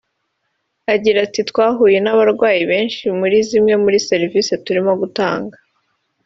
[0.93, 5.55] Agira ati “Twahuye n’abarwayi benshi muri zimwe muri serivisi turimo gutanga